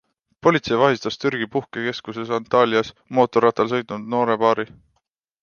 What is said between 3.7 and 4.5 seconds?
sõitnud noore